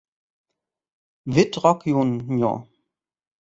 Wittrock 1.27 1.85
jun. 1.85 2.11